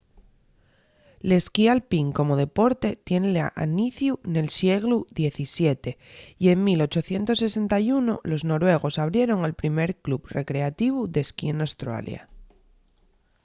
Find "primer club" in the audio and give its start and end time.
9.61-10.21